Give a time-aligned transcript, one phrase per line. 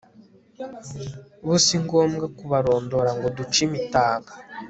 [1.45, 4.31] bo singombwa kubarondora ngo duce imitaga